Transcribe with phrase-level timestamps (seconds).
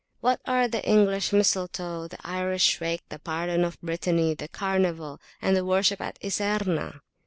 [0.19, 5.55] What are the English mistletoe, the Irish wake, the Pardon of Brittany, the Carnival, and
[5.55, 7.01] the Worship at Iserna?